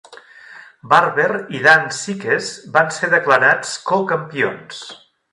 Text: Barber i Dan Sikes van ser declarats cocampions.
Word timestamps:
Barber 0.93 1.25
i 1.57 1.59
Dan 1.65 1.85
Sikes 1.97 2.47
van 2.77 2.89
ser 2.95 3.09
declarats 3.11 3.75
cocampions. 3.91 4.81